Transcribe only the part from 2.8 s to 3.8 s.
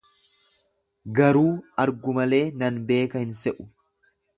beeka hin se'u.